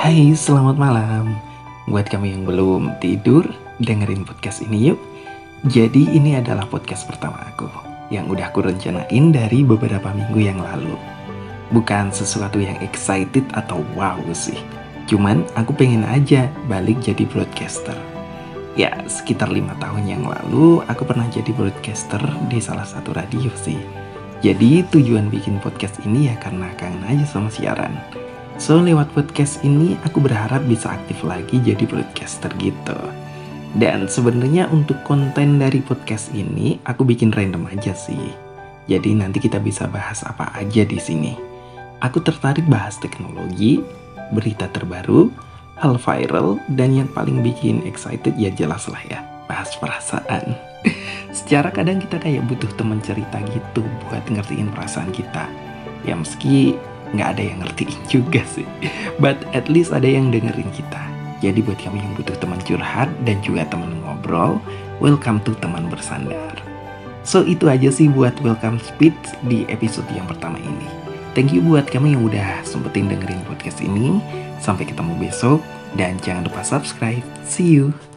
[0.00, 1.36] Hai, selamat malam.
[1.92, 3.44] Buat kamu yang belum tidur,
[3.84, 5.00] dengerin podcast ini yuk.
[5.68, 7.68] Jadi ini adalah podcast pertama aku
[8.08, 10.96] yang udah aku rencanain dari beberapa minggu yang lalu.
[11.68, 14.56] Bukan sesuatu yang excited atau wow sih.
[15.04, 17.96] Cuman aku pengen aja balik jadi broadcaster.
[18.72, 24.03] Ya, sekitar lima tahun yang lalu aku pernah jadi broadcaster di salah satu radio sih.
[24.44, 27.96] Jadi tujuan bikin podcast ini ya karena kangen aja sama siaran.
[28.60, 32.98] So lewat podcast ini aku berharap bisa aktif lagi jadi broadcaster gitu.
[33.72, 38.36] Dan sebenarnya untuk konten dari podcast ini aku bikin random aja sih.
[38.84, 41.32] Jadi nanti kita bisa bahas apa aja di sini.
[42.04, 43.80] Aku tertarik bahas teknologi,
[44.28, 45.32] berita terbaru,
[45.80, 50.56] hal viral, dan yang paling bikin excited ya jelas lah ya, bahas perasaan.
[51.38, 55.48] Secara kadang kita kayak butuh teman cerita gitu buat ngertiin perasaan kita.
[56.04, 56.76] Ya meski
[57.16, 58.66] nggak ada yang ngertiin juga sih.
[59.20, 61.02] But at least ada yang dengerin kita.
[61.44, 64.56] Jadi buat kamu yang butuh teman curhat dan juga teman ngobrol,
[65.02, 66.56] welcome to teman bersandar.
[67.24, 69.16] So itu aja sih buat welcome speech
[69.48, 70.88] di episode yang pertama ini.
[71.34, 74.22] Thank you buat kamu yang udah sempetin dengerin podcast ini.
[74.62, 75.60] Sampai ketemu besok
[75.98, 77.24] dan jangan lupa subscribe.
[77.42, 78.13] See you.